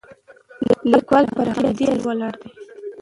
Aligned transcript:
لیکوال 0.91 1.25
پر 1.35 1.47
همدې 1.55 1.85
اصل 1.91 1.99
ولاړ 2.07 2.33
دی. 2.41 2.49